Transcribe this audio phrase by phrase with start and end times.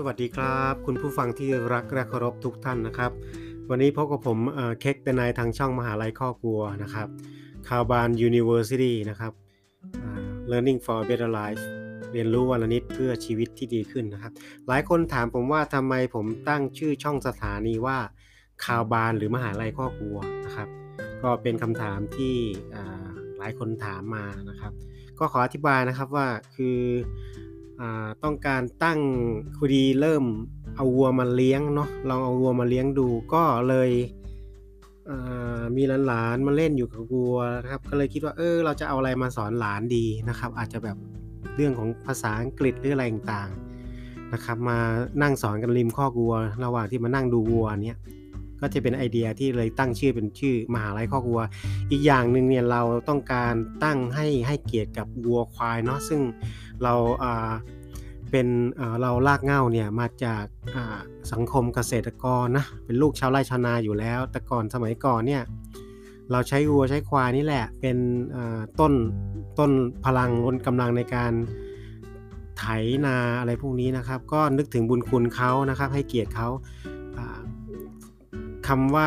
[0.00, 3.12] สวัสดีครับ คุณผู้ฟังที่รักและเคารพทุกท่านนะครับ
[3.70, 4.38] วันนี้พบกับผม
[4.80, 7.08] เค้กเดนายทางช่องมหาลัยข้อกลัวนะครับ
[7.68, 9.32] คาวบาน University นะครับ
[10.50, 11.62] Learning for Better Life
[12.12, 14.32] เรียนรู้วันละนิดเพื่อชีวิตที่ดีขึ้นนะครับ
[14.68, 17.98] หลายคนถามผมว่าทำไมผมตั้งชื่อช่องสถานีว่า
[18.64, 20.68] คาวบานหรือมหาลัยข้อกลัวนะครับ
[21.22, 22.36] ก็เป็นคำถามที่
[23.38, 24.72] หลายคนถามมานะครับ
[25.18, 26.78] ก็ขออธิบายนะครับว่าคือ
[28.24, 29.00] ต้องการตั้ง
[29.58, 30.24] คุดีเริ่ม
[30.76, 33.90] เอาวัวมาเลี้ยงเนาะลองเอาวัวมาเลี้ยงดูก็เลย
[35.76, 40.96] มีหลานๆมาเล่นอยู่กับวัวนะครับ ก็เลยคิดว่าเออเราจะเอาอะไรมาสอนหลานดีนะครับ อาจจะแบบ
[41.56, 44.78] เรื่องของภาษาอังกฤษหรืออะไรต่างๆนะครับ มา
[45.22, 47.98] นั่งสอนกันริมข้อกวัว ระหว่างที่มานั่งดูวัวเนี้ย
[48.60, 51.42] ก็จะเป็นไอเดียที่เลยตั้งชื่อเป็นชื่อมหาลัยข้อกวัว
[51.90, 56.20] อีกอย่างหนึ่งเนี่ยเราต้องการตั้งให้ให้เกียรติกับวัวควายเนาะซึ่ง
[56.82, 57.50] เราอ่า
[58.30, 58.46] เป็น
[59.00, 60.44] เราลากเง้าเนี่ยมาจาก
[61.32, 65.42] สังคมเกษตรกรนะเป็นลูกชาวไร่ชาวนาอยู่แล้ว แต่ก่อนสมัยก่อนเนี่ย
[66.32, 67.96] เราใช้วัวใช้ควายนี่แหละเป็น
[68.80, 68.92] ต้น
[69.58, 69.70] ต้น
[70.04, 71.32] พลังล้นกำลังในการ
[72.58, 72.64] ไถ
[73.06, 76.48] นาอะไรพวกนี้นะครับ ก็นึกถึงบุญคุณเขานะครับให้เกียรติเขา
[77.16, 77.40] อ่า
[78.68, 79.06] คำว่า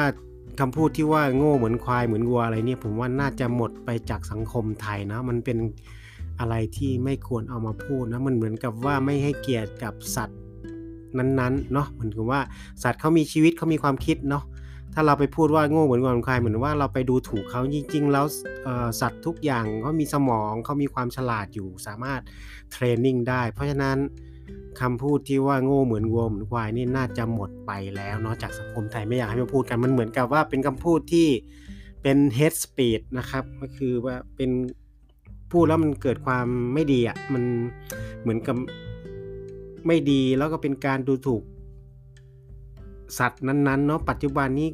[0.60, 5.58] คำพูดที่ว่าโง่เหมือนควายเหมือนวัวอะไรเนี่ยผมว่าน่าจะหมดไปจากสังคมไทยนะมันเป็น
[6.42, 10.40] อะไรที่ไม่ควรเอามาพูดนะมันเหมือนกับว่าไม่ให้เกียรติกับสัตว์
[11.18, 12.42] นั้นๆเนาะเหมือนกับว่า
[12.84, 14.44] สัตว์เขามีชีวิตเขามีความคิดเนาะ
[14.94, 18.26] ถ้าเราไปพูดว่าโง่เหมือนวัวเหมือนควายเหมือนว่าเราไปดูถูกเขาจริง ๆ แล้ว
[18.64, 22.22] เอ่อสัตว์ทุกอย่างเขามีสมองเขามีความฉลาดอยู่สามารถ
[22.72, 23.98] เทรนนิ่งได้ เพราะฉะนั้น
[24.82, 31.28] คำพูดที่ว่าโง่เหมือนวัวเหมือนควายนี่น่าจะหมดไปแล้วเนาะจากสังคมไทยไม่อยากให้มาพูดกันมันเหมือนกับว่าเป็นคำพูดที่
[32.02, 34.52] เป็น head speed นะครับก็คือว่าเป็น
[35.52, 37.44] พูดแล้วมันเกิดความไม่ดีอะ่ะมัน
[38.22, 38.56] เหมือนกับ
[39.88, 41.44] ไม่ดีแล้วก็เป็นการดูถูก
[43.18, 44.70] สัตว์นั้นๆเนาะปัจจุบันนี้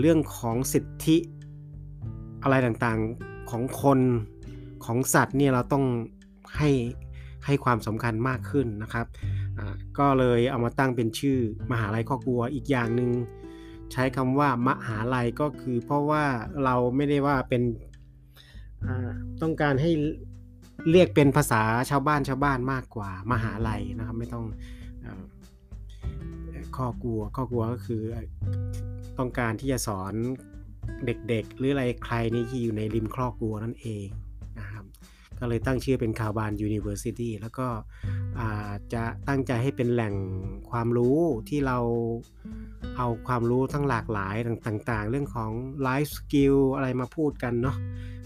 [0.00, 1.16] เรื่องของสิทธิ
[2.42, 4.00] อะไรต่างๆของคน
[4.84, 5.84] ของสัตว์เนี่ยเราต้อง
[6.56, 6.70] ให้
[7.46, 9.06] ให้ความสำคัญมากขึ้นนะครับ
[9.98, 11.38] ก็เลยเอามาตั้งเป็นชื่อ
[11.70, 13.10] มหาลัยข้อกลัวอีกอย่างหนึ่ง
[13.92, 16.24] ใช้คำว่ามหาลัยก็คือเพราะว่า
[16.64, 17.62] เราไม่ได้ว่าเป็น
[19.42, 19.90] ต้องการให้
[20.90, 24.44] เรียกเป็นภาษาชาวบ้านชาวบ้านมากกว่ามหาลัยนะครับ ไม่ต้อง
[25.04, 25.06] อ
[26.76, 28.02] ข้อกลัวข้อกลัวก็คือ
[29.18, 30.12] ต้องการที่จะสอน
[31.06, 34.06] เด็กๆ หรืออะไรใครนี่ที่อยู่ในริมคลอกกลัวนั่นเอง
[34.60, 34.84] นะครับ
[35.38, 37.66] ก็เลยตั้งชื่อเป็นคาวบาน University แล้วก็
[38.40, 38.50] อา
[38.94, 40.14] จะตั้งใจให้เป็นแหล่ง
[40.70, 41.78] ความรู้ที่เรา
[42.96, 44.36] เอาความรู้ทั้งหลากหลาย
[44.66, 45.50] ต่างๆ เรื่องของ
[45.86, 47.76] life skill อะไรมาพูดกันเนาะ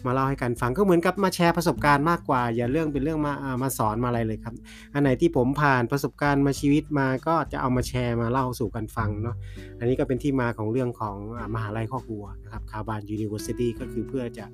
[0.06, 4.54] มาเล่าให้กันฟังก็เหมือนกับมาแชร์ประสบการณ์มากกว่า อย่าเรื่องเป็นเรื่องมาามาสอนมาอะไรเลยครับ
[4.94, 9.36] อันไหนที่ผมผ่านประสบการณ์มาชีวิตมาก็จะเอามาแชร์มาเล่าสู่กันฟังเนาะ
[9.78, 14.46] อันนี้ก็เป็นที่มาของเรื่องของอมหาลัยข้อกลัวนะครับคาบาน University ก็คือเพื่อจะ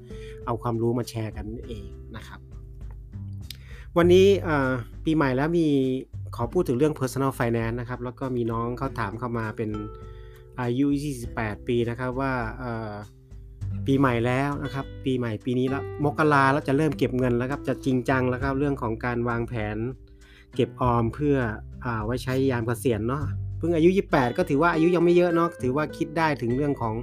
[0.47, 2.41] เอาความรู้มาแชร์กันเองนะครับ
[3.99, 4.27] วันนี้
[5.05, 5.67] ปีใหม่แล้วมี
[6.37, 9.71] ขอพูดถึงเรื่อง personal finance นะครับ แล้วก็มีน้องเขาถามเข้ามาเป็น
[10.61, 10.87] อายุ
[11.27, 12.33] 28 ปีนะครับว่า
[13.87, 19.77] ปีใหม่แล้วนะครับ ปีใหม่ปีนี้แล้วมกราแล้วจะเริ่มเก็บเงินแล้วครับจะจริงจังแล้วครับเรื่องของการวางแผน
[20.55, 21.37] เก็บออมเพื่อ
[21.85, 23.25] อไว้ใช้ยามเกษียณเนาะ
[23.59, 26.95] เพิ่งอายุ 28 ก็ถือว่าอายุยังไม่เยอะเนาะถือว่าคิดได้ถึงเรื่องของ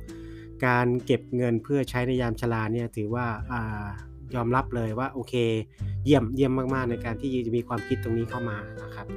[0.66, 3.86] การเก็บเงินเพื่อใช้ในยามชราเนี่ยถือว่าอ่า
[4.36, 5.34] ยอมรับเลยว่าโอเค
[6.06, 9.08] เยี่ยมเยี่ยมมากๆในการที่จะมีความคิดตรงนี้เข้ามานะครับ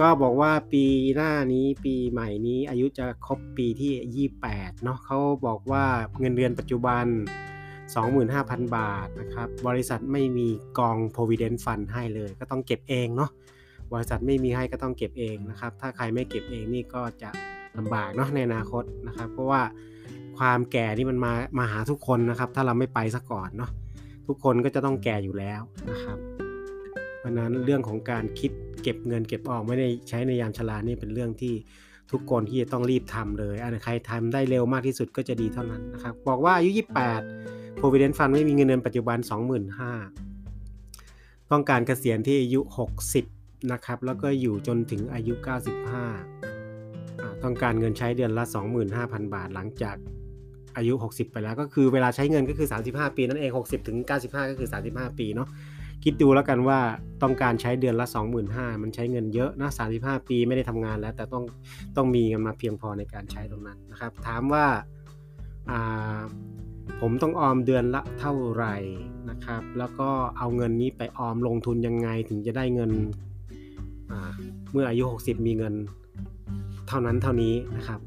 [0.00, 0.84] ก็บอกว่าปี
[1.14, 5.84] หน้านี้ปีใหม่นี้อายุจะครบปีที่ 28เนาะเขาบอกว่า
[6.20, 7.06] เงินเดือนปัจจุบัน
[7.90, 10.48] 25,000 บาทนะครับ บริษัทไม่มี
[10.78, 13.30] กอง provident fund ให้เลย ก็ต้องเก็บเองเนาะ
[13.92, 17.30] บริษัทไม่มีให้ก็ต้องเก็บเองนะครับ ถ้าใครไม่เก็บเองนี่ก็จะ
[17.78, 19.62] ลำบากเนาะในอนาคตนะครับ เพราะว่า
[20.38, 23.70] ความแก่นี่มันมามาหาทุกคนนะครับ ถ้าเราไม่ไปซะก่อนเนาะ
[24.26, 25.60] ทุกคนก็จะต้องแก่อยู่แล้ว
[25.90, 26.18] นะครับ
[27.18, 28.50] เพราะนั้นเรื่องของการคิด
[28.82, 31.54] เก็บเงินเก็บออมไม่ได้ใช้ในยามชรานี่เป็นเรื่องที่
[32.12, 36.70] ทุกคนที่จะต้องรีบทำเลยอันใครทำได้เร็วมากที่สุดก็จะดีเท่านั้นนะครับ บอกว่าอายุ
[37.24, 39.18] 28 Provident Fund ไม่มีเงินเดือนปัจจุบัน
[40.54, 42.60] 25,000ต้องการเกษียณที่อายุ
[43.16, 48.44] 60 นะครับ แล้วก็อยู่จนถึงอายุ 95อ่าต้องการเงินใช้เดือนละ
[48.88, 49.96] 25,000 บาทหลังจาก
[50.76, 55.48] อายุ 60 ไปแล้วก็คือเวลาใช้เงินก็คือ 35 ปีนั่นเอง 60 ถึง 95 ก็คือ 35 ปีเนาะ
[56.04, 56.78] คิดดูแล้วกันว่า
[57.22, 58.06] ต้องการใช้เดือนละ
[58.44, 61.44] 25,000มันใช้เงินเยอะนะ 35 ปีไม่ได้ทำงานแล้ว แต่ต้อง
[61.96, 66.20] ต้องมีเงินมาเพียงพอในการใช้ตรงนั้นนะครับ ถามว่าา
[67.00, 68.76] ผมต้องออมเดือนละเท่าไหร่
[69.30, 70.08] นะครับ แล้วก็
[70.38, 72.90] เอาเงินนี้ไปออมลงทุนยังไงถึงจะได้เงิน
[74.72, 75.74] เมื่ออายุ 60 มีเงิน
[76.88, 78.00] เท่านั้นเท่านี้นะครับ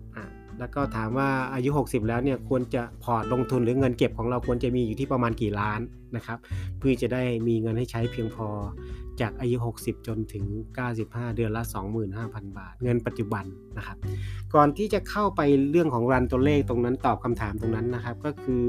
[0.60, 5.80] แล้วก็ถามว่าอายุ 60 แล้วเนี่ยควรจะพอร์ตลงทุนหรือเงินเก็บของเราควรจะมีอยู่ที่ประมาณกี่ล้าน
[6.16, 6.38] นะครับ
[6.78, 8.48] เพื่อจะได้มีเงินให้ใช้เพียงพอ
[9.22, 10.46] จากอายุ 60 จนถึง
[10.90, 11.64] 95 เดือนละ
[12.10, 13.46] 25,000 บาท เงินปัจจุบัน
[13.78, 13.98] นะครับ
[14.54, 18.64] ก่อนที่จะเข้าไปเรื่องของรันตัวเลขตรงนั้นตอบคำถามตรงนั้นนะครับ ก็คือ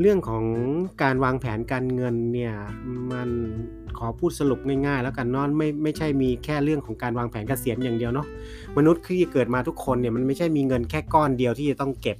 [0.00, 0.44] เรื่องของ
[1.02, 2.54] การวางแผนการเงินเนี่ย
[3.12, 3.28] มัน
[3.98, 8.26] ขอพูดสรุปง่ายๆ แล้วกันนอนไม่ไม่ใช่มีแค่เรื่องของการวางแผนเกษียณอย่างเดียวเนาะ
[8.76, 12.18] มนุษย์ที่เกิดมาทุกคนเนี่ยมันไม่ใช่มีเงินแค่ก้อนเดียวที่จะต้องเก็บ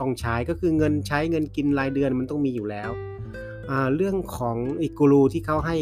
[0.00, 2.90] กองใช้ก็คือเงินใช้เงินกินรายเดือนมันต้องมีอยู่แล้ว
[3.96, 5.76] เรื่องของอีกูรูที่เขาให้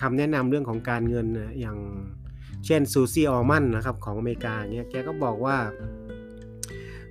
[0.00, 1.26] คำแนะนำเรื่องของการเงิน
[1.60, 1.78] อย่าง
[2.66, 5.56] เช่นซูซี่ออมันนะครับของอเมริกาเนี่ยแกก็บอกว่า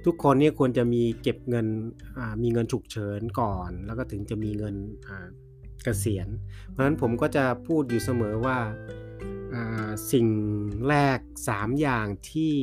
[0.05, 1.67] ทุกคนเนี่ยควรจะมีเก็บเงิน
[2.43, 4.75] มีเงินฉุกเฉินก่อน แล้วก็ถึงจะมีเงิน
[5.83, 6.27] เกษียณ
[6.69, 8.57] เพราะฉะนั้นผมก็จะพูดอยู่เสมอว่า
[10.11, 10.27] สิ่ง
[10.89, 11.19] แรก
[11.49, 12.53] 3 อย่างที่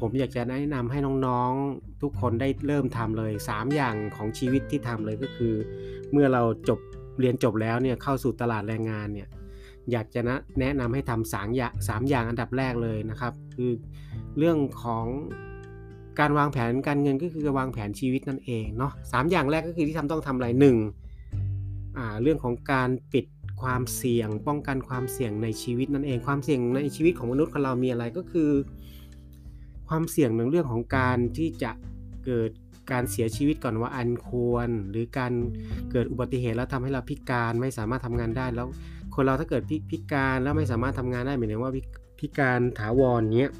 [0.00, 5.54] ผมอยากจะแนะนำให้น้องๆทุกคนได้เริ่มทำเลย 3 อย่างของชีวิตที่ทำเลยก็คือ
[6.12, 6.80] เมื่อเราจบ
[7.20, 9.28] เรียนจบแล้วเนี่ยเข้าสู่ตลาดแรงงานเนี่ย
[9.92, 13.72] อยากจะนะแนะนำให้ทำสามอย่างสามอย่างอันดับแรกเลยนะครับ คือ
[14.38, 15.06] เรื่องของ
[16.20, 20.76] การวางแผนการเงินก็คือวางแผนชีวิตนั่นเองเนาะสามอย่างแรกก็คือที่ทำต้องทำอะไรหนึ่ง
[22.22, 23.26] เรื่องของการปิด
[23.62, 28.50] ความเสี่ยง ป้องกันความเสี่ยงในชีวิตนั่นเอง ความเสี่ยงในชีวิตของมนุษย์ของเรามีอะไรก็คือ
[29.88, 31.70] ความเสี่ยงในเรื่องของการที่จะ
[32.24, 32.50] เกิด
[32.92, 35.32] การเสียชีวิตก่อนว่าอันควร หรือการ
[35.90, 38.68] เกิดอุบัติเหตุแล้วทำให้เราพิการไม่สามารถทำงานได้แล้ว
[39.14, 41.72] คนเราถ้าเกิดพพิการแล้วไม่สามารถทำงานได้หมายถึงว่า
[42.20, 43.50] พิการถาวรเนี้ย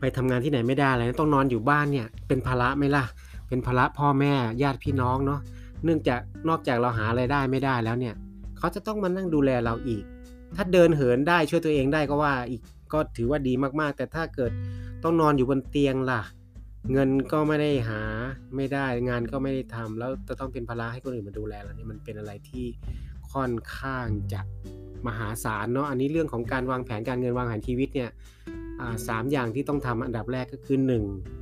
[0.00, 3.04] ไปทำงานที่ไหนไม่ได้เลยต้องนอนอยู่บ้านเนี่ยเป็นภาระไหมล่ะ
[3.48, 5.40] เป็นภาระพ่อแม่ญาติพี่น้องเนาะ
[5.84, 8.14] เนื่องจากนอกจากเราหาไรายได้ไม่ได้แล้วเนี่ย
[8.58, 10.04] เขาจะต้องมานั่งดูแลเราอีก
[10.56, 12.62] ถ้าเดินเหินได้ช่วยตัวเองได้ก็ว่าอีก
[12.92, 14.52] ก็ถือว่าดีมากๆ แต่ถ้าเกิด
[15.04, 16.22] ต้องนอนอยู่บนเตียงล่ะ
[16.92, 18.02] เงินก็ไม่ได้หา
[18.56, 22.66] ไม่ได้งานก็ไม่ได้ทำแล้วจะต้องเป็นภาระให้คนอื่นมาดูแลเราเนี่ยมันเป็นอะไรที่
[23.32, 24.40] ค่อนข้างจะ
[25.06, 28.10] มหาศาลเนาะอันนี้เรื่องของการวางแผนการเงินวางแผนชีวิตเนี่ย
[29.08, 30.78] สามอย่างที่ต้องทำอันดับแรกก็คือ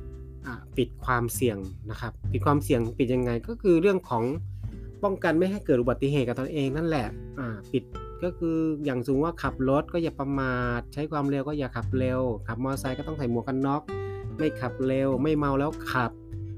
[0.03, 0.77] 1.
[0.77, 1.57] ปิดความเสี่ยง
[1.91, 4.23] นะครับ ปิดความเสี่ยงปิดยังไงก็คือเรื่องของ
[5.03, 7.07] ป้องกันไม่ให้เกิดอุบัติเหตุกับตนเองนั่นแหละ
[7.71, 7.83] ปิด
[8.23, 13.81] ก็คืออย่างสูงว่าขับรถก็อย่าประมาทใช้ความเร็วก็อย่าขับเร็ว ขับมอเตอร์ไซค์ก็ต้องใส่หมวกกันน็อก
[14.37, 16.11] ไม่ขับเร็ว ไม่เมาแล้วขับ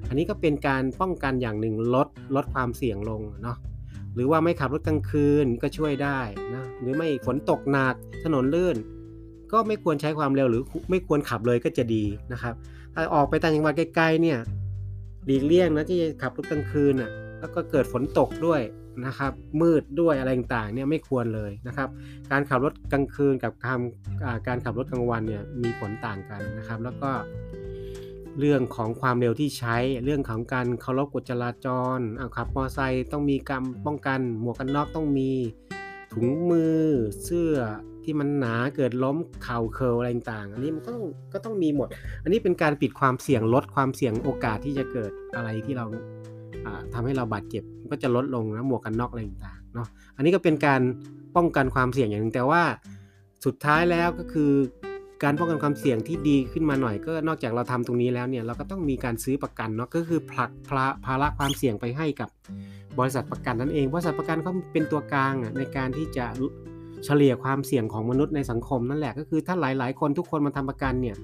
[0.08, 3.58] อันนี้ก็เป็นการป้องกันอย่างหนึ่งลดลดความเสี่ยงลงเนาะ
[4.16, 6.20] หรือว่าไม่ขับรถกลางคืนก็ช่วยได้
[6.56, 8.78] นะหรือไม่ฝนตกหนักถนนลื่น
[9.52, 12.04] ก็ไม่ควรใช้ความเร็วหรือไม่ควรขับเลยก็จะดี
[12.34, 12.54] นะครับ
[12.94, 14.40] ถ้าออกไปต่างจังหวัดไกลๆเนี่ย
[15.26, 18.62] หลีกเลี่ยงนะที่จะขับรถกลางคืนอะแล้วก็เกิดฝนตกด้วย
[19.06, 19.32] นะครับ
[19.62, 21.90] มืดด้วยอะไรต่างๆเนี่ยไม่ควรเลยนะครับ
[22.32, 23.80] การขับรถกลางคืนกับการ
[24.48, 27.12] การขับรถกลางวันเนี่ยมีผลต่างกันนะครับ แล้วก็
[28.40, 35.32] เรื่องของความเร็วที่ใช้เรื่องของการเคารพกฎจราจรเอาขับมอเตอร์ไซค์ต้องมีกำป้องกัน หมวกกันน็อกต้องมี
[36.14, 36.84] ถุงมือ
[37.24, 37.56] เสื้อ
[38.10, 41.88] ที่มันหนาเกิดล้มเข่าเคิลอะไรต่างอันนี้มันก็ต้องก็ต้องมีหมด
[42.24, 45.86] อันนี้เป็นการปิดความเสี่ยงลดความเสี่ยงโอกาสที่จะเกิดอะไรที่เรา
[46.94, 50.82] ทำให้เราบาดเจ็บก็จะลดลงนะหมวกกันน็อกอะไรต่างเนาะอันนี้ก็เป็นการ
[51.36, 52.62] ป้องกันความเสี่ยงอย่างหนึ่งแต่ว่า
[53.46, 54.52] สุดท้ายแล้วก็คือ
[55.24, 60.52] การป้องกันความเสี่ยงที่ดีขึ้นมาหน่อย ก็นอกจากเราทำตรงนี้แล้วเนี่ยเราก็ต้องมีการซื้อประกันเนาะก็คือผลัก
[61.06, 62.30] ภาระความเสี่ยงไปให้กับ
[63.00, 66.26] บริษัทประกันนั่นเองบริษัทประกันเขาเป็นตัวกลางในการที่จะ
[67.06, 71.16] เฉลี่ยความเสี่ยงของมนุษย์ในสังคมนั่นแหละก็คือถ้าหลายๆ คนทุกคนมาทำประกันเนี่ย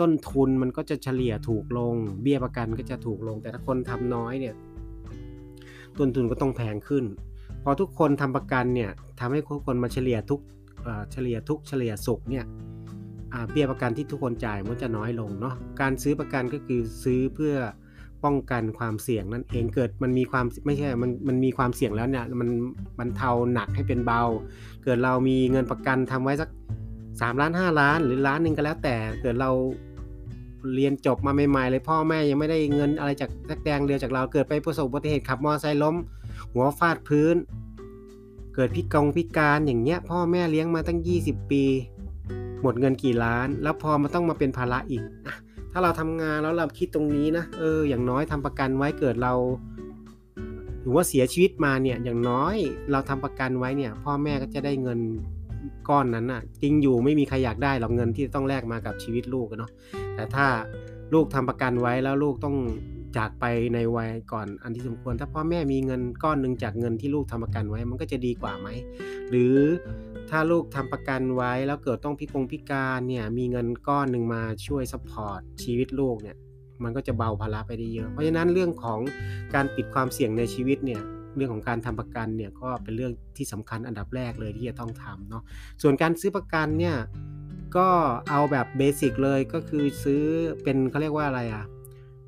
[0.00, 4.54] ต้นทุนมันก็จะเฉลี่ยถูกลง เบี้ยประกันก็จะถูกลง แต่ถ้าคนทำน้อยเนี่ย
[5.98, 7.04] ต้นทุนก็ต้องแพงขึ้น
[7.64, 10.40] พอทุกคนทำประกันเนี่ยทำให้ทุกคนมาเฉลี่ยทุก
[11.12, 12.44] เฉลี่ยทุกเฉลี่ยสุขเนี่ย
[13.50, 17.54] เบี้ยประกันที่ทุกคนจ่ายมันจะน้อยลงเนาะการซื้อประกันก็คือซื้อเพื่อ
[18.24, 22.48] ป้องกันความเสี่ยงนั่นเองเกิดมันมีความไม่ใช่ มันมันมีความเสี่ยงแล้วเนี่ยมัน
[22.98, 24.22] มันเทาหนักให้เป็นเบา
[24.84, 26.48] เกิดเรามีเงินประกันทำไว้สัก
[26.94, 29.50] 3 ล้าน 5 ล้าน หรือล้านหนึ่งก็แล้วแต่เกิดเรา
[30.74, 35.96] เรียนจบมาใหม่ๆเลยพ่อแม่ยังไม่ได้เงินอะไรจากแทกแดงเรียวจากเราเกิดไปประสบอุบัติเหตุขับมอเตอร์ไซค์ล้ม
[36.52, 37.36] หัวฟาดพื้น
[38.54, 41.64] เกิดพิกงพิการอย่างเงี้ยพ่อแม่เลี้ยงมาตั้ง 20 ปี
[42.62, 45.02] หมดเงินกี่ล้าน แล้วพอมาต้องมาเป็นภาระอีก
[45.72, 49.34] ถ้าเราทำงานแล้วเราคิดตรงนี้นะเอออย่างน้อยทำประกันไว้เกิดเรา
[50.82, 52.56] หรือว่าเสียชีวิตมาเนี่ยอย่างน้อย
[52.92, 55.00] เราทำประกันไว้เนี่ย พ่อแม่ก็จะได้เงิน
[55.88, 59.70] ก้อนนั้นน่ะ จริงอยู่ไม่มีใครอยากได้หรอกเงินที่ต้องแลกมากับชีวิตลูกเนาะ
[60.14, 60.46] แต่ถ้า
[61.14, 62.56] ลูกทำประกันไว้แล้วลูกต้อง
[63.16, 68.68] จากไปในวัยก่อนอันที่สมควร ถ้าพ่อแม่มีเงินก้อนหนึ่งจากเงินที่ลูกทำประกันไว้ มันก็จะดีกว่าไหม
[69.30, 69.56] หรือ
[70.30, 76.36] ถ้าลูกทำประกันไว้แล้วเกิดต้องพิกงพิการเนี่ยมีเงินก้อนหนึ่งมาช่วย support ชีวิตลูกเนี่ย
[76.84, 78.98] มันก็จะเบาภาระไปได้เยอะ เพราะฉะนั้นเรื่องของ
[79.54, 81.02] การปิดความเสี่ยงในชีวิตเนี่ย
[81.36, 85.42] เรื่องของการทำประกันเนี่ยก็เป็นเรื่องที่สำคัญอันดับแรกเลยที่จะต้องทำเนาะ
[85.82, 86.96] ส่วนการซื้อประกันเนี่ย
[87.76, 87.88] ก็
[88.30, 90.22] เอาแบบ basic เลยก็คือซื้อ
[90.62, 91.64] เป็นเขาเรียกว่าอะไรอะ่ะ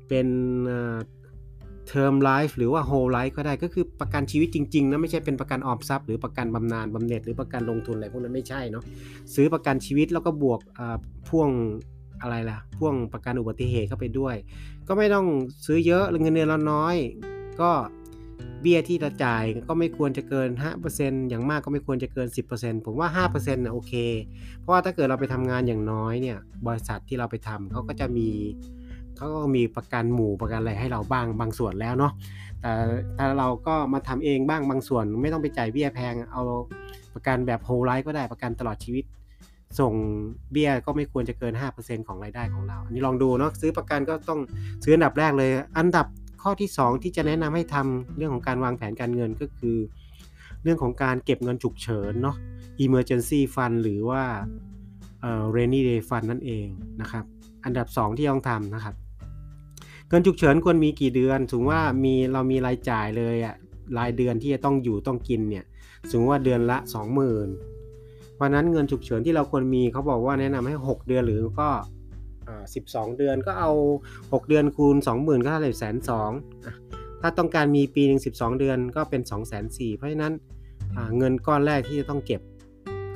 [0.07, 0.27] เป็น
[1.87, 8.83] term life หรือว่า whole life ก็ได้ก็คือประกันชีวิตจริงๆนะไม่ใช่เป็นประกันออมทรัพย์หรือประกันบำนาญบำเหน็จหรือประกันลงทุนอะไรพวกนั้นไม่ใช่เนาะ
[9.35, 10.59] ซื้อประกันชีวิตแล้วก็บวก
[11.27, 11.49] พ่วง
[12.21, 14.35] อะไรล่ะพ่วงประกันอุบัติเหตุเข้าไปด้วย
[14.87, 15.25] ก็ไม่ต้อง
[15.65, 16.95] ซื้อเยอะเงินเดือนเราน้อย
[17.61, 17.71] ก็
[18.61, 20.49] เบี้ยที่จะจ่ายก็ไม่ควรจะเกิน
[20.89, 23.93] 5%อย่างมากก็ไม่ควรจะเกิน 10%ผมว่า 5%นะโอเค
[24.59, 28.29] เพราะว่าถ้าเกิดเราไปทำงานอย่างน้อยเนี่ยบริษัทที่เราไปทำเขาก็จะมี
[29.17, 32.13] เขาก็มีประกันหมู่ประกันอะไรให้เราบ้างบางส่วนแล้วเนาะ
[32.61, 32.71] แต่
[33.17, 36.41] ถ้าเราก็มาทำเองบ้างบางส่วน ไม่ต้องไปจ่ายเบี้ยแพง เอา
[37.13, 39.05] ประกันแบบโฮลไลท์ก็ได้ประกันตลอดชีวิต
[39.79, 39.93] ส่ง
[40.51, 44.39] เบี้ยก็ไม่ควรจะเกิน 5%ของรายได้ของเรา อันนี้ลองดูเนาะซื้อประกันก็ต้อง
[44.83, 46.07] ซื้ออันดับแรกเลย อันดับ
[46.43, 49.77] ข้อที่ 2 ที่จะแนะนำให้ทำเรื่องของการวางแผนการเงินก็คือ
[50.63, 52.35] เรื่องของการเก็บเงินฉุกเฉินเนาะ
[52.85, 54.23] emergency fund หรือว่า
[55.21, 56.67] เอ่อ rainy day fund นั่นเอง
[57.01, 57.25] นะครับ
[57.65, 58.95] อันดับ 2 ที่ต้องทำนะครับ
[60.09, 63.55] เงินฉุกเฉินควรมีกี่เดือนสูงว่ามีเรามีรายจ่ายเลยอะ
[63.97, 65.65] รายเดือนที่จะต้องอยู่ต้องกินเนี่ย
[66.11, 66.77] สูงว่าเดือนละ
[67.57, 71.69] 20,000เพราะนั้นเงินฉุกเฉินที่เราควรมีเขาบอกว่าแนะนำให้ 6 เดือนหรือก็
[72.75, 73.71] สิบสองเดือนก็เอา
[74.33, 76.31] 6 เดือนคูณ 20,000 ก็เท่าไหร่แสนสอง
[77.21, 80.33] ถ้าต้องการมีปีหนึ่ง12 เดือนก็เป็น 2 4 0 0 0เพราะฉะนั้น
[81.17, 82.41] เงินก้อนแรกที่จะต้องเก็บ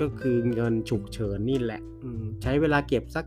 [0.01, 1.81] ก็คือเงินฉุกเฉินนี่แหละ
[2.41, 3.25] ใช้เวลาเก็บสัก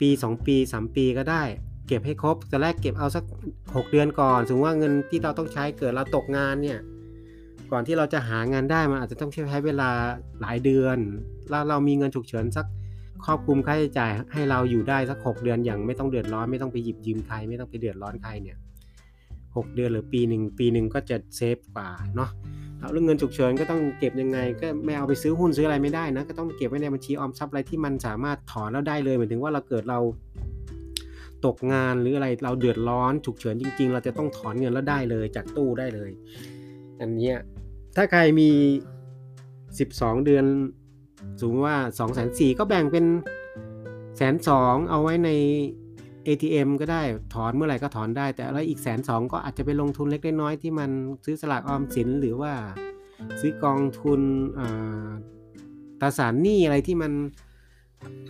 [0.00, 1.42] ปี 2 ปี 3 ปีก็ได้
[1.86, 3.24] เก็บให้ครบแต่แรกเก็บเอาสัก
[3.60, 6.78] 6 เดือนก่อน สมมติว่าเงินที่เราต้องใช้เกิดเราตกงานเนี่ย
[7.72, 9.90] ก่อนที่เราจะหางานได้มันอาจจะต้องใช้เวลา
[10.40, 10.98] หลายเดือน
[11.50, 12.66] แล้วเรามีเงินฉุกเฉินสัก
[13.24, 18.56] ครอบคลุมค่าใช้จ่ายให้เราอยู่ได้สัก 6 เดือนอย่างไม่ต้องเดือดร้อนไม่ต้องไปหยิบยืมใครไม่ต้องไปเดือดร้อนใครเนี่ย
[19.56, 22.30] หเดือนหรือปีหนึ่งปีหนึ่งก็จะเซฟกว่าเนาะ
[22.78, 29.98] เอาเรื่องเงินฉุกเฉินก็ต้องเก็บยังไง ก็ไม่เอาไปซื้อหุ้นซื้ออะไรไม่ได้นะก็ต้องเก็บไว้ในบัญชีออมทรัพย์อะไรที่มันสามารถถอนแล้วได้เลยหมายถึงว่าเราเกิดเรา
[31.46, 36.10] ตกงานหรืออะไรเราเดือดร้อนฉุกเฉินจริง ๆ เราจะต้องถอนเงินแล้วได้เลยจากตู้ได้เลย
[37.00, 37.32] อันนี้
[37.96, 38.50] ถ้าใครมี
[39.38, 40.44] 12 เดือน
[41.40, 43.04] สูงว่า2 4 0 0 0ก็แบ่งเป็น
[44.16, 45.30] แสนสองเอาไว้ใน
[46.26, 47.02] ATM ก็ได้
[47.34, 50.90] ถอนเมื่อไหร่ก็ถอนได้ แต่แล้วอีกแสนสองก็อาจจะไปลงทุนเล็กน้อยที่มัน
[51.24, 52.52] ซื้อสลากออมสินหรือว่า
[53.40, 54.20] ซื้อกองทุน
[56.00, 57.12] ตราสารหนี้อะไรที่มัน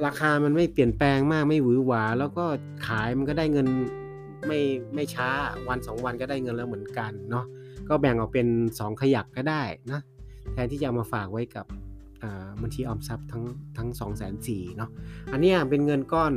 [0.07, 2.45] ราคามันไม่เปลี่ยนแปลงมากไม่หวือหวา แล้วก็
[2.87, 3.67] ขายมันก็ได้เงิน
[4.47, 4.61] ไม่
[4.95, 5.29] ไม่ช้า
[5.69, 7.45] วันสองวันก็ได้เงินแล้วเหมือนกันเนาะ
[7.89, 9.63] ก็แบ่งออกเป็น 2 ขยักก็ได้
[9.93, 10.01] นะ
[10.53, 11.67] แทนที่จะมาฝากไว้กับ
[12.63, 13.45] บัญชีออมทรัพย์ทั้ง
[13.77, 14.91] ทั้ง2องแสนสี่เนาะ
[15.33, 16.33] อันนี้เป็นเงินก้อน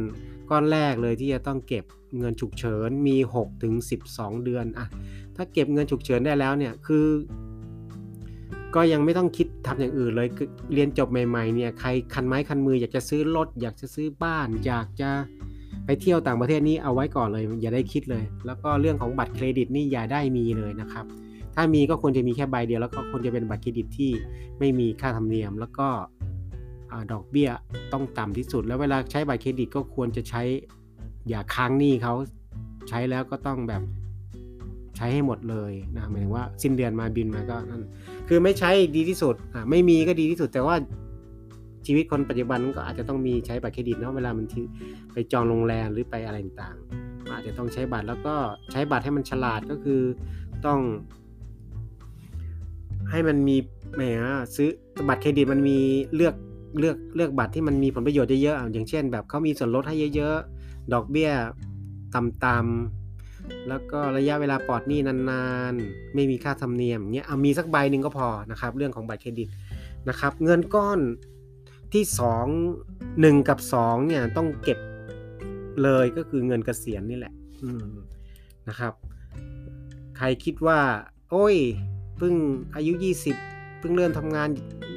[0.49, 1.85] ก้อนแรกเลยที่จะต้องเก็บ
[2.19, 3.73] เงินฉุกเฉินมี6ถึง
[4.09, 4.87] 12 เดือนอะ
[5.35, 7.05] ถ้าเก็บเงินฉุกเฉินได้แล้วเนี่ยคือ
[8.75, 10.27] ก็ยังไม่ต้องคิดทำอย่างอื่นเลย
[10.73, 15.09] เรียนจบใหม่ ๆ เนี่ยใครคันไม้คันมืออยากจะซื้อรถอยากจะซื้อบ้าน อยากจะ
[15.85, 21.05] ไปเที่ยวต่างประเทศนี่เอาไว้ก่อนเลย อย่าได้คิดเลย แล้วก็เรื่องของบัตรเครดิตนี่อย่าได้มีเลยนะครับ
[21.55, 24.11] ถ้ามีก็ควรจะมีแค่ใบเดียวแล้วก็ควรจะเป็นบัตรเครดิตที่
[24.59, 25.87] ไม่มีค่าธรรมเนียม แล้วก็
[27.11, 27.49] ดอกเบี้ย
[27.93, 30.41] ต้องต่ำที่สุด แล้วเวลาใช้บัตรเครดิตก็ควรจะใช้
[31.29, 32.13] อย่าค้างหนี้เขา
[32.89, 33.81] ใช้แล้วก็ต้องแบบ
[34.97, 37.83] ใช้ให้หมดเลยนะหมายถึงว่าสิ้นเดือนมาบินมาก็นั่น
[38.27, 40.75] คือไม่ใช้ดีที่สุดอ่าไม่มีก็ดีที่สุดแต่ว่า
[41.85, 44.45] ชีวิตคนปัจจุบันก็อาจจะต้องมีใช้บัตรเครดิตเนาะเวลามัน
[45.13, 48.35] ไปจองโรงแรมหรือไปอะไรต่างๆอาจจะต้องใช้บัตรแล้วก็
[48.71, 50.01] ใช้บัตรให้มันฉลาดก็คือ
[50.65, 50.79] ต้อง
[53.11, 53.57] ให้มันมี
[53.95, 54.01] แหม
[54.55, 54.69] ซื้อ
[55.07, 55.77] บัตรเครดิตมันมี
[56.15, 56.35] เลือก
[56.79, 61.31] เลือกเลือกบัตรที่มันมีผลประโยชน์เยอะๆอย่างเช่น แบบเขามีส่วนลดให้เยอะ ๆ ดอกเบี้ย
[62.15, 63.04] ต่ำๆ
[63.69, 69.49] แล้วก็ระยะเวลาปลอดหนี้นานๆ ไม่มีค่าธรรมเนียมเงี้ยเอามีสักใบหนึ่งก็พอนะครับ เรื่องของบัตรเครดิต
[70.09, 70.99] นะครับ เงินก้อน
[71.93, 72.03] ที่
[72.73, 74.79] 2 1 กับ2เนี่ยต้องเก็บ
[75.83, 77.33] เลยก็คือเงินเกษียณนี่แหละ
[78.69, 78.93] นะครับ
[80.17, 80.79] ใครคิดว่า
[81.31, 81.55] โอ้ย
[82.17, 82.33] เพิ่ง
[82.75, 82.93] อายุ
[83.37, 84.47] 20เพิ่งเริ่มทำงาน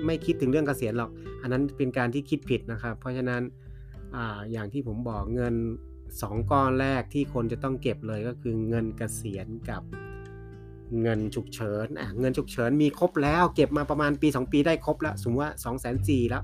[0.06, 1.10] ไม่คิดถึงเรื่องเกษียณหรอก
[1.42, 3.42] อันนั้นเป็นการที่คิดผิดนะครับ เพราะฉะนั้น
[4.16, 4.18] อ
[4.52, 5.54] อย่างที่ผมบอกเงิน
[6.22, 9.82] สองก้อนแรกที่คนจะต้องเก็บเลยก็คือเงินเกษียณกับ
[11.02, 16.42] เงินฉุกเฉินอะเงินฉุกเฉินมีครบแล้ว เก็บมาประมาณปี 2 ปีได้ครบแล้ว สมมติว่า2องแสนสี่แล้ว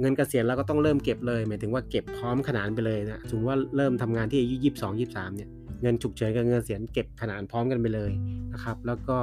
[0.00, 5.48] เงินเกษียณเราก็ต้องเริ่มเก็บเลย หมายถึงว่าเก็บพร้อมขนานไปเลยนะสมมติว่าเริ่มทำงานที่อายุยี่สิบสองยี่สามเนี่ย
[5.82, 8.10] เงินฉุกเฉินกับเงินเกษียณเก็บขนานพร้อมกันไปเลย
[8.52, 9.18] นะครับ แล้วก็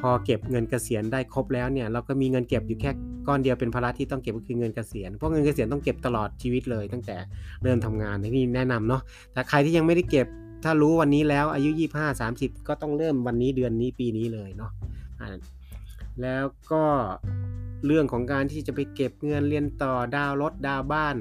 [0.00, 2.90] พอเก็บเงินเกษียณได้ครบแล้วเนี่ยเราก็มีเงินเก็บอยู่แค่
[3.26, 7.16] ก้อนเดียวเป็นภาระที่ต้องเก็บก็คือเงินเกษียณเพราะเงินเกษียณต้องเก็บตลอดชีวิตเลย ตั้งแต่
[7.62, 10.26] เริ่มทำงานนี่แนะนำเนาะแต่ใครที่ยังไม่ได้เก็บ
[10.64, 14.70] ถ้ารู้วันนี้แล้วอายุ 25 30 ก็ต้องเริ่มวันนี้เดือนนี้ปีนี้เลยเนาะ
[16.22, 16.84] แล้วก็
[17.86, 21.16] เรื่องของการที่จะไปเก็บเงินเรียนต่อดาวรถดาวบ้าน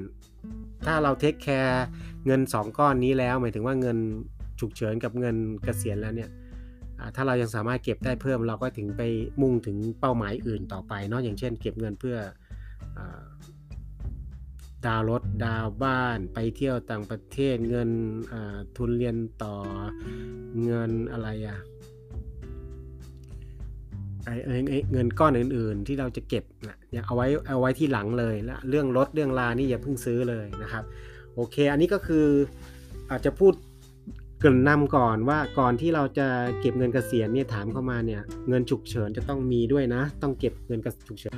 [0.85, 1.85] ถ้าเราเทคแคร์
[2.25, 3.97] เงิน 2 ก้อนนี้แล้ว หมายถึงว่าเงิน
[4.59, 6.29] ฉุกเฉินกับเงินเกษียณแล้วเนี่ย
[7.15, 9.01] ถ้าเรายังสามารถเก็บได้เพิ่มเราก็ถึงไป
[9.41, 12.17] มุ่งถึงเป้าหมายอื่นต่อไปเนาะอย่างเช่น เก็บเงินเพื่อ
[12.97, 12.99] อ
[14.85, 17.89] ดาวรถดาวบ้านไปเที่ยวต่างประเทศเงิน
[18.77, 19.55] ทุนเรียนต่อ
[20.65, 21.59] เงินอะไรอะ
[24.91, 30.83] เงินก้อนอื่น ๆ ที่เราจะเก็บนะเอาไว้เอาไว้ที่หลังเลยแล้วเรื่องรถเรื่องลานี่อย่าเพิ่งซื้อเลยนะครับ
[31.35, 32.27] โอเค อันนี้ก็คือ
[33.11, 33.53] อาจจะพูด
[34.39, 36.27] เกินนำก่อนว่าก่อนที่เราจะ
[36.59, 41.35] เก็บเงินเกษียณเนี่ยถามเข้ามาเนี่ยเงินฉุกเฉินจะต้องมีด้วยนะ ต้องเก็บเงินฉุกเฉิน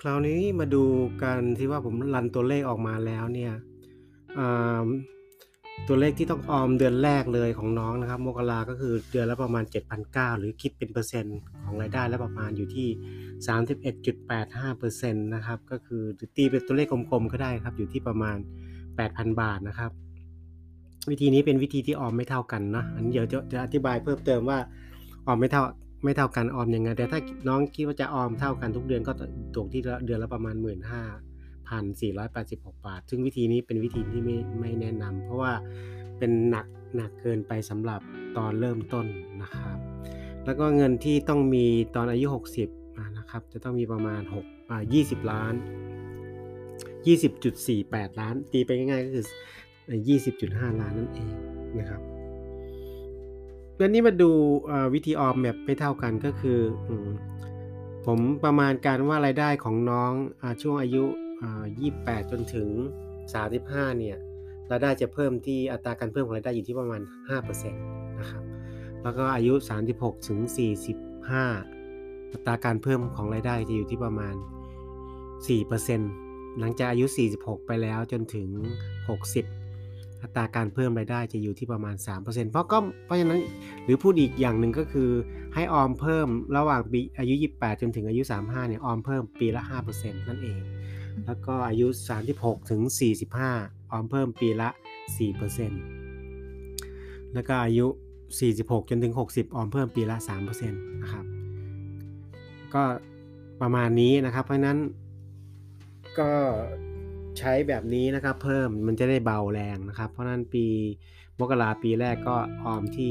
[0.00, 0.84] คราวนี้มาดู
[1.22, 3.52] กันที่ว่าผมรันตัวเลขออกมาแล้วเนี่ย
[5.88, 9.64] ตัวเลขที่ต้องออมเดือนแรกเลยของน้องนะครับ มกราก็คือเดือนละประมาณ
[10.02, 12.88] 7,900 หรือคิดเป็นเปอร์เซ็นต์ของรายได้แล้วประมาณอยู่ที่
[14.38, 16.02] 31.85%นะครับ ก็คือ
[16.36, 18.36] ตีเป็นตัวเลขกลมๆก็ได้ครับ อยู่ที่ประมาณ
[18.88, 19.90] 8,000 บาทนะครับ
[21.10, 24.58] วิธีนี้เป็นวิธีที่ออมไม่เท่ากันนะอันนี้เดี๋ยวจะอธิบายเพิ่มเติมว่า
[25.26, 25.62] ออมไม่เท่า
[26.04, 29.12] ไม่เท่ากันออมยังไงแต่ถ้าน้องคิดว่าจะออมเท่ากันทุกเดือนก็
[29.56, 31.29] ตกที่เดือนละประมาณ 1 5
[31.70, 35.52] 1,486 บาท ซึ่งวิธีนี้เป็นวิธีที่ไม่ไม่แนะนำเพราะว่า
[36.18, 38.00] เป็นหนักหนักเกินไปสำหรับ
[38.36, 39.06] ตอนเริ่มต้น
[39.42, 39.78] นะครับ
[40.44, 42.26] แล้วก็เงินที่ต้องมีตอนอายุ
[42.70, 45.54] 60นะครับจะต้องมีประมาณ6อ่า20 ล้าน
[47.26, 49.24] 20.48 ล้าน ตีไปง่ายๆก็คือ
[50.38, 51.32] 20.5 ล้านนั่นเอง
[51.78, 52.00] นะครับ
[53.76, 54.30] แล้วนี้มาดู
[54.94, 56.58] วิธีออมแบบไม่เท่ากันก็คือ
[58.06, 61.04] ผมประมาณการว่ารายได้ของน้องอช่วงอายุ
[61.48, 62.68] 28 จนถึง
[63.34, 64.16] 35 เนี่ย
[64.70, 67.02] รายได้จะเพิ่มที่อัตราการเพิ่มของรายได้อยู่ที่ประมาณ
[67.40, 68.42] 5%นะครับ
[69.02, 69.54] แล้วก็อายุ
[69.90, 70.38] 36 ถึง
[71.16, 74.34] 45 อัตราการเพิ่มของรายได้จะอยู่ที่ประมาณ
[75.46, 78.48] 4%หลังจากอายุ 46 ไปแล้วจนถึง
[79.34, 83.40] 60 อัตราการเพิ่มรายได้จะอยู่ที่ประมาณ 3%เพราะก็เพราะฉะนั้น
[83.84, 85.10] หรือพูดอีกอย่างหนึ่งก็คือ
[85.54, 90.60] ให้ออมเพิ่มระหว่างปีอายุ 28 จนถึงอายุ 35 เนี่ยออมเพิ่มปีละ 5%นั่นเอง
[91.26, 91.86] แล้วก็อายุ
[92.28, 92.80] 36 ถึง
[93.36, 94.68] 45 ออมเพิ่มปีละ
[96.00, 97.86] 4%แล้วก็อายุ
[98.38, 100.16] 46 จนถึง 60 ออมเพิ่มปีละ
[100.48, 101.24] 3%นะครับ
[102.74, 102.82] ก็
[103.60, 104.78] ประมาณนี้นะครับ เพราะนั้น
[106.18, 106.32] ก็
[107.38, 110.66] ใช้แบบนี้นะครับ เพิ่มมันจะได้เบาแรงนะครับ เพราะนั้นปี
[111.38, 113.10] มกราปีแรกก็ออมที่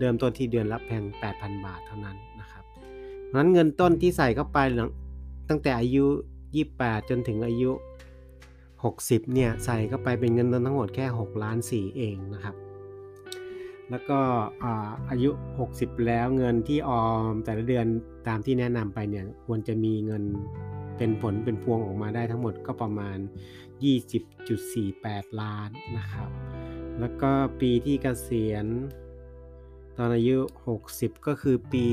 [0.00, 1.02] เดิมต้นที่เดือนละแพง
[1.34, 2.64] 8,000 บาทเท่านั้นนะครับ
[3.26, 4.58] เพราะนั้นเงินต้นที่ใส่เข้าไป
[5.48, 6.06] ตั้งแต่อายุ
[6.62, 7.70] 28 จนถึงอายุ
[8.52, 12.56] 60 เนี่ย ใส่เข้าไปเป็นเงินต้นทั้งหมดแค่ 6 ล้าน 4 เองนะครับ
[13.90, 14.20] แล้วก็
[15.10, 15.30] อายุ
[15.68, 17.86] 60 แล้วเงินที่ออมแต่ละเดือน
[18.28, 20.22] ตามที่แนะนำไปเนี่ย ควรจะมีเงิน
[20.96, 23.18] เป็นผลเป็นพวงออกมาได้ทั้งหมดก็ประมาณ
[24.28, 26.30] 20.48 ล้านนะครับ
[27.00, 28.66] แล้วก็ปีที่เกษียณ
[29.96, 30.38] ตอนอายุ
[30.82, 31.86] 60 ก็คือปี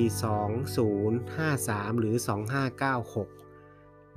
[0.78, 3.41] 2053 หรือ 2596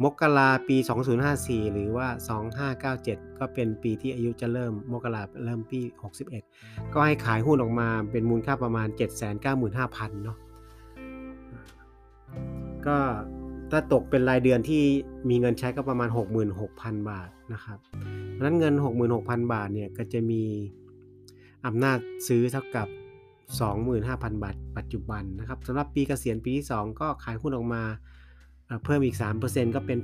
[0.03, 0.77] มกราปี
[1.25, 2.09] 2054 หรือว่า
[2.93, 5.81] 2597 ก็เป็นปีที่อายุจะเริ่มมกราเริ่มปี
[6.37, 8.89] 61 ก็ให้ขายหุ้นออกมาเป็นมูลค่าประมาณ
[9.55, 10.39] 795,000เนาะ
[12.87, 12.99] ก็
[13.71, 14.83] ถ้าตกเป็นรายเดือนที่
[15.29, 16.09] มีเงินใช้ก็ประมาณ
[16.59, 17.79] 66,000 บาทนะครับ
[18.31, 18.75] เพราะนั้นเงิน
[19.15, 20.43] 66,000 บาทเนี่ยก็จะมี
[21.67, 22.89] อำนาจซื้อเท่ากับ
[23.65, 27.83] 25,000 บาท ปัจจุบันนะครับสำหรับปีเกษียณปีที่ 2 ก็ขายหุ้นออกมา
[28.85, 29.99] เพิ่มอีก 3%ก็เป็น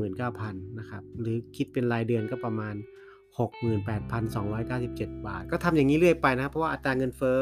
[0.00, 2.74] 819,000นะครับ หรือคิดเป็นรายเดือนก็ประมาณ
[4.00, 7.40] 68,297 บาท ก็ทำอย่างนี้เรื่อยไปนะครับ เพราะว่าอัตราเงินเฟ้อ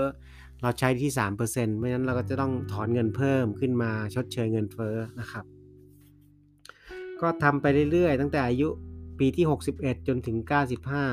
[0.63, 5.45] เราใช้ที่ 3%เพราะฉะนั้นเราก็จะต้องถอนเงินเพิ่มขึ้นมาชดเชยเงินเฟ้อนะครับ
[7.21, 8.69] ก็ทำไปเรื่อยๆ ตั้งแต่อายุ
[9.19, 10.37] ปีที่ 61 จนถึง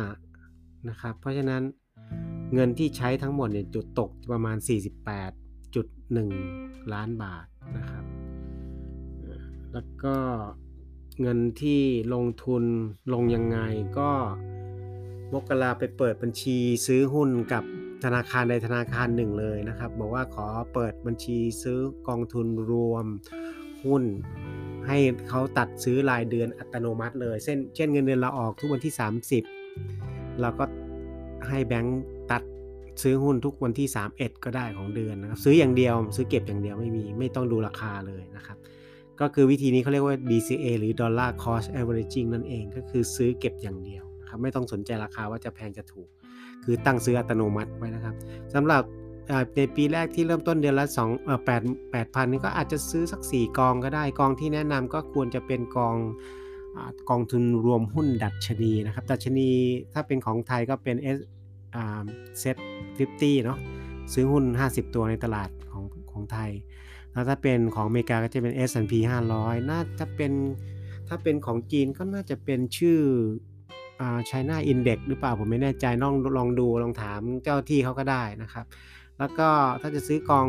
[0.08, 1.64] 95 นะครับ เพราะฉะนั้น
[2.54, 4.58] เงินที่ใช้ทั้งหมดเนี่ยจุดตกประมาณ
[5.36, 7.46] 48.1 ล้านบาท
[7.78, 7.93] นะครับ
[9.74, 10.16] แล้วก็
[11.22, 11.82] เงินที่
[12.14, 12.64] ลงทุน
[13.14, 13.60] ลงยังไง
[13.98, 14.12] ก็
[15.34, 17.64] มกราไปเปิดบัญชีซื้อหุ้นกับ
[18.04, 23.06] ธนาคารใดธนาคารหนึ่งเลยนะครับ บอกว่าขอเปิดบัญชีซื้อกองทุนรวม
[23.86, 24.04] หุ้น
[24.88, 24.98] ให้
[25.30, 28.94] เขาตัดซื้อรายเดือนอัตโนมัติเลยเช่นเช่นเงินเดือนเราออกทุกวันที่
[29.68, 30.66] 30 เราก็
[31.50, 32.44] ให้แบงก์ตัด
[33.02, 38.58] ซื้อหุ้นทุกวันที่ 31 ก็ได้ของเดือนนะครับ ซื้ออย่างเดียวซื้อเก็บอย่างเดียวไม่มีไม่ต้องดูราคาเลยนะครับ
[39.22, 46.08] ก็คือวิธีนี้เขาเรียกว่า DCA หรือ Dollar Cost Averaging นั่นเอง ก็คือซื้อเก็บอย่างเดียวนะครับไม่ต้องสนใจราคาว่าจะแพงจะถูก
[46.64, 48.16] คือตั้งซื้ออัตโนมัติไว้นะครับ
[48.54, 48.84] สำหรับ
[49.56, 55.96] ในปีแรกที่เริ่มต้นเดือนละ2เออ8 8,000นี่ก็อาจจะซื้อสัก 4 กองก็ได้กองที่แนะนำก็ควรจะเป็นกอง
[57.10, 59.50] กองทุนรวมหุ้นดัชนีนะครับดัชนี
[59.94, 61.20] ถ้าเป็นของไทยก็เป็น S
[62.40, 62.58] เซ็ต
[63.00, 63.60] 50เนาะ
[64.14, 66.52] ซื้อหุ้น 50 ตัวในตลาดของของไทย
[67.14, 68.94] แล้วถ้าเป็นของอเมริกาก็จะเป็น S&P
[69.32, 70.32] 500 น่าจะเป็น
[71.08, 73.00] ถ้าเป็นของจีนก็น่าจะเป็นชื่อ
[74.00, 78.66] อ่า China Index หรือเปล่าผมไม่แน่ใจลองลองดูลองถามเจ้าที่เขาก็ได้นะครับ
[79.20, 79.50] แล้วก็
[79.82, 80.48] ถ้าจะซื้อกอง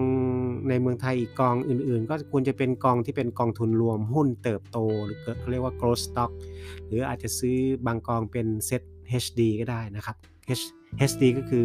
[0.69, 6.31] ในเมืองไทยอีกกองอื่นๆ ก็ควรจะเป็นกองที่เป็นกองทุนรวมหุ้นเติบโต หรือเขาเรียกว่า growth stock
[6.87, 8.83] หรืออาจจะซื้อบางกองเป็น set
[9.25, 10.17] HD ก็ได้นะครับ
[11.11, 11.65] HD ก็คือ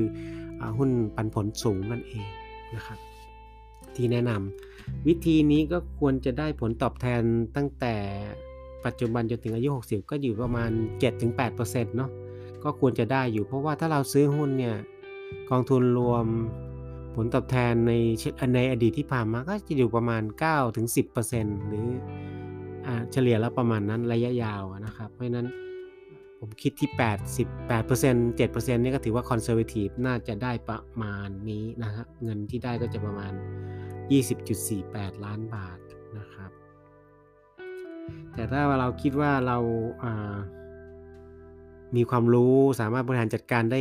[0.60, 2.26] อหุ้นปันผลสูงนั่นเอง
[2.76, 3.00] นะครับ
[3.96, 4.69] ที่แนะนำ
[5.08, 7.22] วิธีนี้ก็ควรจะได้ผลตอบแทน
[7.56, 7.96] ตั้งแต่
[8.86, 10.72] ปัจจุบันจนถึงอายุ 60 ก็อยู่ประมาณ
[11.30, 12.10] 7-8%เนาะ
[12.64, 14.76] ก็ควรจะได้อยู่เพราะว่าถ้าเราซื้อหุ้นเนี่ย
[15.50, 16.26] กองทุนรวม
[17.16, 17.92] ผลตอบแทนใน
[18.56, 20.24] ในอดีตที่ผ่านมาก็จะอยู่ประมาณ
[20.76, 21.88] 9-10%หรือ
[23.12, 25.48] เฉลี่ยแล้วประมาณนั้นระยะยาวนะครับ เพราะนั้น
[26.40, 33.34] ผมคิดที่ 88% 7%นี่ก็ถือว่าคอนเซอร์เวทีฟน่าจะได้ประมาณนี้นะครับเงินที่ได้ก็จะประมาณ
[34.10, 35.80] 20.48 ล้านบาท
[36.18, 36.52] นะครับ
[38.34, 40.36] แต่ถ้าเราคิดว่าเราา
[41.96, 43.80] มีความรู้สามารถบริหารจัดการได้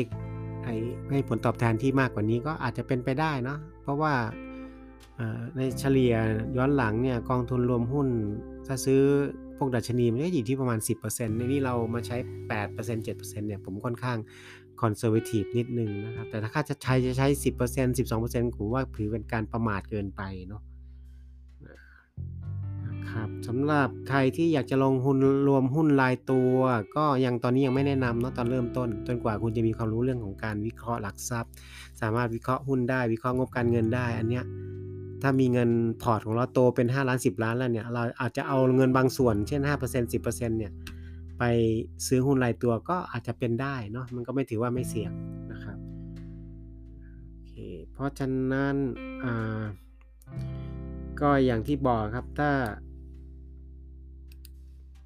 [1.10, 4.14] ให้ผลตอบแทนที่มากกว่านี้ก็อาจจะเป็นไปได้เนาะเพราะว่า
[5.56, 6.14] ในเฉลี่ย
[6.56, 8.08] ย้อนหลังเนี่ยกองทุนรวมหุ้น
[8.66, 9.00] ถ้าซื้อ
[9.56, 12.16] พวกดัชนีมันก็อยู่ที่ประมาณ 10%ในนี้เรามาใช้
[12.48, 14.18] 8% 7%เนี่ยผมค่อนข้าง
[14.82, 17.26] คอนเซอร์เวทีฟนิดนึงนะครับ แต่ถ้าค่าจะใช้จะใช้
[17.58, 20.62] 10% 12%ผมว่าถือเป็นการประมาทเกินไปเนาะ
[22.86, 25.16] นะครับสำหรับใครที่อยากจะลงหุ้น
[25.48, 26.56] รวมหุ้นรายตัว
[26.96, 31.52] ก็ยังตอนนี้ยังไม่แนะนำเนาะตอนเริ่มต้น จนกว่าคุณจะมีความรู้เรื่องของการวิเคราะห์หลักทรัพย์
[32.00, 34.44] สามารถวิเคราะห์หุ้นได้ วิเคราะห์งบการเงินได้ อันเนี้ย
[35.22, 35.70] ถ้ามีเงิน
[36.02, 40.72] พอร์ตของเราโตเป็น 5 ล้าน 10 ล้านแล้วเนี่ยเราอาจจะเอาเงินบางส่วนเช่น 5% 10%เนี่ย
[41.38, 41.44] ไป
[42.06, 45.12] ซื้อหุ้นรายตัวก็อาจจะเป็นได้เนาะมันก็ไม่ถือว่าไม่เสี่ยง
[45.52, 45.78] นะครับ
[47.32, 47.54] โอเค
[47.92, 48.76] เพราะฉะนั้น
[49.24, 49.62] อ่า
[51.20, 52.50] ก็อย่างที่บอกครับถ้า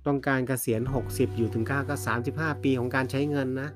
[0.06, 1.94] ต้องการเกษียณ 60 อยู่ถึงค่าก็
[2.28, 3.70] 35 ปีของการใช้เงินนะ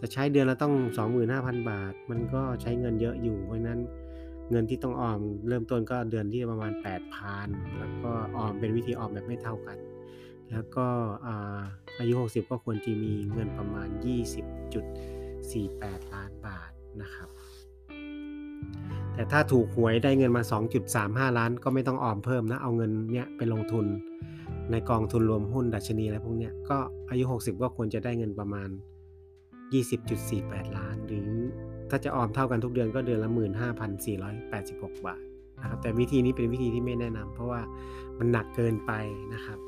[0.00, 0.74] จะใช้เดือนละต้อง
[1.22, 3.80] 25,000 บาท มันก็ใช้เงินเยอะอยู่เพราะนั้น
[4.50, 6.72] เงินที่ต้องออมเริ่มต้นก็เดือนที่ประมาณ
[7.24, 9.76] 8,000 แล้วก็ออมเป็นวิธีออมแบบไม่เท่ากัน
[10.52, 10.86] แล้วก็
[11.98, 13.88] อายุ 60 ก็ควรจะมีเงินประมาณ
[14.80, 16.70] 20.48 ล้านบาท
[17.02, 17.28] นะครับ
[19.14, 20.42] แต่ถ้าถูกหวยได้เงินมา
[20.90, 23.86] 2.35 ล้านก็ไม่ต้องออมเพิ่มนะ เอาเงินเนี้ยไปลงทุน
[24.70, 26.78] ในกองทุนรวมหุ้นดัชนีอะไรพวกเนี้ยก็
[27.10, 28.68] อายุ 60 ก็ควรจะได้เงินประมาณ
[29.92, 31.30] 20.48 ล้าน หรือ
[31.90, 33.30] ถ้าจะออมเท่ากันทุกเดือนก็เดือนละ
[33.96, 35.22] 15,486 บาท
[35.60, 37.60] นะครับแต่วิธีนี้เป็นวิธีที่ไม่แนะนำเพราะว่า
[38.18, 38.92] มันหนักเกินไป
[39.34, 39.58] นะครับ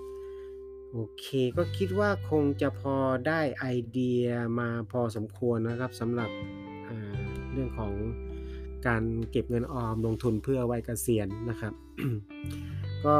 [0.96, 1.26] โอเค
[1.56, 4.26] ก็คิดว่าคงจะพอได้ไอเดีย
[4.58, 6.30] มาพอสมควรนะครับสำหรับ
[7.52, 7.92] เรื่องของ
[8.86, 11.72] การเก็บเงินออมลงทุนเพื่อไว้เกษียณนะครับ
[13.06, 13.16] ก็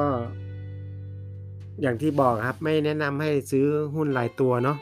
[1.80, 4.78] อย่างที่บอกครับไม่แนะนำให้ซื้อหุ้นรายตัวเนาะ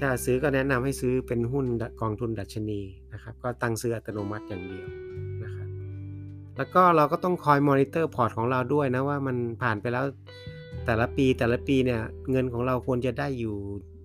[0.00, 1.66] ถ้าซื้อก็แนะนำให้ซื้อเป็นหุ้น
[2.00, 2.80] กองทุนดัชนี
[3.12, 4.88] นะครับ ก็ตั้งซื้ออัตโนมัติอย่างเดียว
[5.44, 5.68] นะครับ
[6.56, 10.04] แล้วก็เราก็ต้องคอยมอนิเตอร์พอร์ตของเราด้วยนะว่ามันผ่านไปแล้ว
[10.86, 13.56] แต่ละปีแต่ละปีเนี่ยเงินของเราควรจะได้อยู่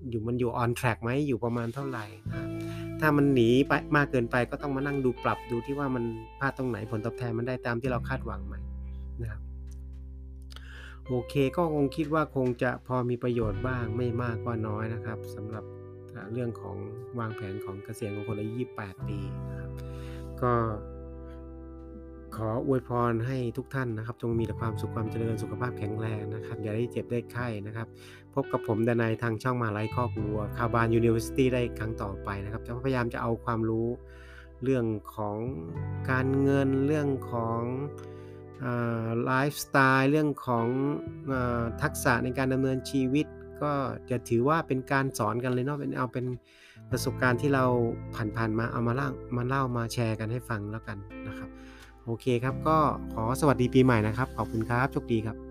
[0.10, 2.48] อยู่มันอยู่ on track ไหมอยู่ประมาณเท่าไหร่นะ
[3.00, 6.04] ถ้ามันหนีไปมากเกินไปก็ต้องมานั่งดูปรับดูที่ว่ามัน
[6.40, 8.56] พลาดตรงไหนผลตอบแทนมันได้ตามที่เราคาดหวังไหม
[9.22, 9.42] นะครับ
[11.08, 15.64] โอเคก็คงคิดว่าคงจะพอมีประโยชน์บ้างไม่มากก็น้อยนะครับสำหรับ
[16.34, 16.78] เรื่องของ
[17.20, 19.72] วางแผนของเกษียณของคนอายุ28 ปีนะครับ
[20.42, 20.52] ก็
[22.36, 27.88] ขออวยพรให้ทุกท่านนะครับ จงมีแต่ความสุขความเจริญสุขภาพแข็งแรงนะครับ อย่าได้เจ็บได้ไข้นะครับ
[28.34, 33.88] พบกับผมดนายทางช่องมาไลคอกวัวคาบานยูนิเวอร์ซิตี้ได้ครั้งต่อไปนะครับ จะพยายามจะเอาความรู้
[34.64, 34.86] เรื่อง
[35.16, 35.38] ของ
[36.12, 37.62] การเงินเรื่องของ
[39.26, 40.68] ไลฟ์สไตล์เรื่องของ
[41.32, 41.34] อ
[41.82, 43.26] ทักษะในการดำเนินชีวิต
[43.62, 43.74] ก็
[44.10, 46.26] จะถือว่าเป็นการสอนกันเลยเนาะเป็นเอาเป็น
[46.92, 47.66] ประสบการณ์ที่เรา
[48.38, 51.50] ผ่านๆมาเอามาเล่ามาเล่ามาแชร์กันให้ฟังแล้วกันนะครับ
[52.08, 52.78] โอเคครับก็
[53.14, 55.47] ขอสวัสดีปีใหม่นะครับ ขอบคุณครับโชคดีครับ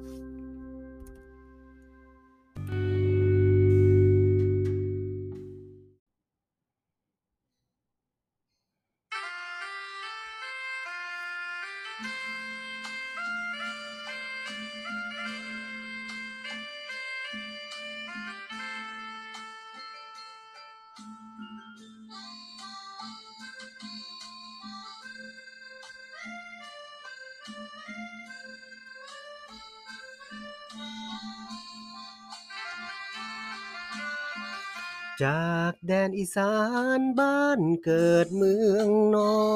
[35.25, 36.55] จากแดนอีสา
[36.99, 39.47] นบ้านเกิดเมืองนอ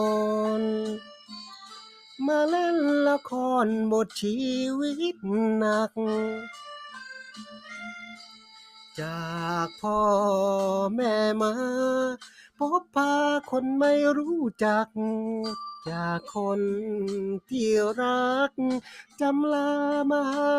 [0.60, 0.62] น
[2.26, 3.32] มาเล่นละค
[3.64, 4.38] รบทชี
[4.78, 5.16] วิต
[5.58, 5.92] หนัก
[9.00, 10.02] จากพ่อ
[10.94, 11.52] แม่มา
[12.58, 13.14] พบพา
[13.50, 14.86] คนไม่รู้จัก
[15.90, 16.60] จากคน
[17.48, 17.70] ที่
[18.00, 18.52] รัก
[19.20, 19.72] จำลา
[20.10, 20.54] มาหา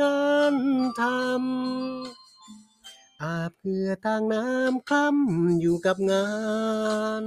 [0.00, 0.20] งา
[0.52, 0.54] น
[1.00, 2.27] ทำ
[3.22, 6.28] อาบเพื่อต่างน้ำคล้ำอยู่กับงา
[7.22, 7.24] น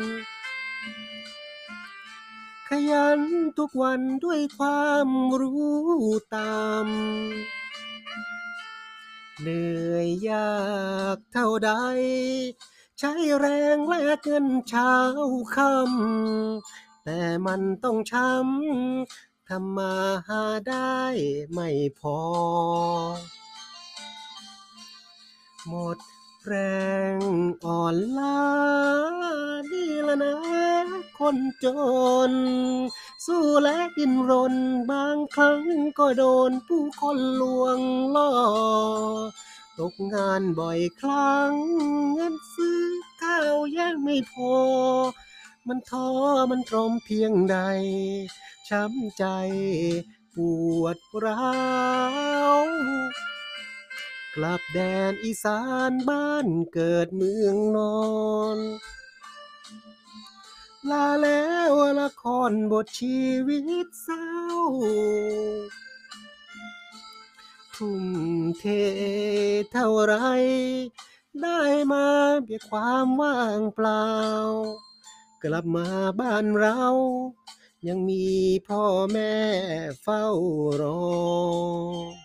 [2.68, 3.22] ขยัน
[3.58, 5.10] ทุกวันด้วยความ
[5.42, 5.76] รู้
[6.36, 6.88] ตาม
[9.40, 10.60] เหนื่อยยา
[11.16, 11.72] กเท่าใด
[13.00, 14.96] ใช้แรงและเงินเช้า
[15.56, 19.96] ค่ำแต่มันต้องช้ำทำมา
[20.28, 21.00] หาได้
[21.54, 22.20] ไม่พอ
[25.68, 25.98] หมด
[26.46, 26.54] แร
[27.18, 27.20] ง
[27.66, 28.42] อ่อนล้า
[29.72, 30.36] นี่ละนะ
[31.20, 31.66] คนจ
[32.32, 32.34] น
[33.26, 34.56] สู้และดิ้นรน
[34.92, 35.64] บางครั้ง
[36.00, 37.80] ก็โดนผู้คนลวง
[38.16, 38.32] ล่อ
[39.80, 41.54] ตกงานบ่อยครั้ง
[42.14, 42.84] เงินซื้อ
[43.22, 44.56] ข้าวยังไม่พอ
[45.68, 46.10] มันท้อ
[46.52, 47.58] มันตรมเพียงใด
[48.70, 49.26] ช้ำใจ
[50.34, 50.38] ป
[50.82, 51.52] วดร้า
[52.56, 52.68] ว
[54.36, 58.02] กลับแดนอีสานบ้านเกิดเมืองนอ
[58.56, 58.58] น
[60.90, 64.30] ลาแล้วละครบทชีวิตเศร้า
[67.76, 68.06] ทุ่ม
[68.60, 68.66] เท
[69.72, 70.16] เท่าไร
[71.42, 72.08] ได้มา
[72.46, 74.08] เพียความว่างเปล่า
[75.44, 75.88] กลับมา
[76.20, 76.82] บ้านเรา
[77.88, 78.26] ยังมี
[78.68, 79.36] พ่อแม่
[80.04, 80.26] เฝ้า
[80.82, 82.21] รอ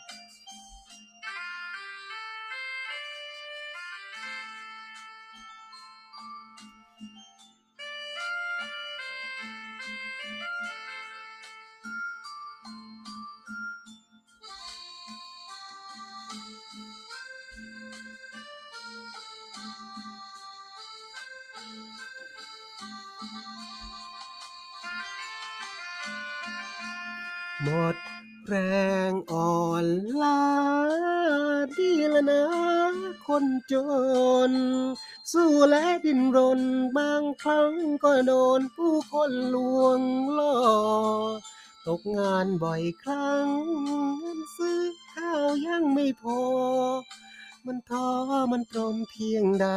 [28.49, 28.57] แร
[29.11, 29.87] งอ่อน
[30.23, 30.43] ล้า
[31.77, 32.45] ดีละนะ
[33.27, 33.75] คนจ
[34.51, 34.53] น
[35.33, 36.61] สู้และดิ้นรน
[36.99, 37.73] บางครั้ง
[38.05, 40.01] ก็โดนผู้คนลวง
[40.39, 40.57] ล่อ
[41.87, 43.49] ตกงานบ่อยครั้ง
[44.19, 44.83] เงินซื้อ
[45.13, 46.41] ข้าวยังไม่พอ
[47.67, 48.09] มันท้อ
[48.53, 49.69] มันตรมเพียงใด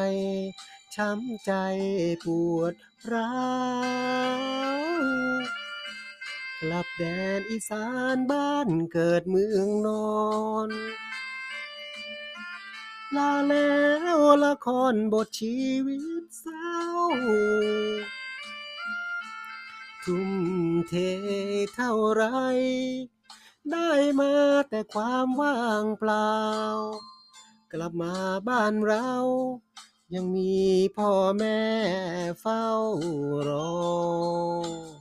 [0.95, 1.51] ช้ำใจ
[2.25, 2.73] ปวด
[3.11, 3.33] ร้า
[4.39, 5.68] ว
[6.63, 7.03] กลับแด
[7.37, 10.19] นอีสานบ้านเกิดเมืองนอ
[10.67, 10.69] น
[13.15, 13.79] ลาแล้
[14.15, 16.79] วละครบทชีวิตเศร้า
[20.03, 20.31] ทุ่ม
[20.89, 20.93] เท
[21.75, 22.23] เท่าไร
[23.71, 24.33] ได้มา
[24.69, 26.33] แต่ความว่างเปล่า
[27.73, 28.13] กลับมา
[28.47, 29.11] บ้านเรา
[30.13, 30.57] ยังมี
[30.97, 31.61] พ่อแม่
[32.41, 32.65] เฝ้า
[33.47, 34.98] รอ